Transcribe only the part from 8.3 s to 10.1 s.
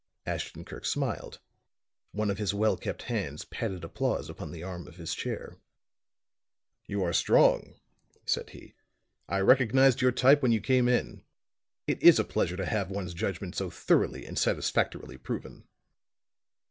he. "I recognized